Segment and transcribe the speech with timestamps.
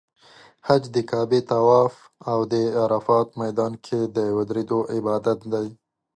[0.67, 1.93] حج د کعبې طواف
[2.31, 2.53] او د
[2.83, 5.67] عرفات میدان کې د ودریدو عبادت دی.